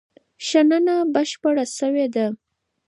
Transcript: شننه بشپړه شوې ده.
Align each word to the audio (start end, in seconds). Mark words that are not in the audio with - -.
شننه 0.47 0.97
بشپړه 1.13 1.65
شوې 1.77 2.07
ده. 2.15 2.25